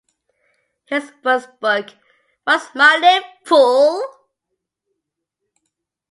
His 0.85 1.11
first 1.21 1.59
book, 1.59 1.91
What's 2.43 2.73
My 2.73 2.95
Name, 2.97 3.21
Fool? 3.45 4.01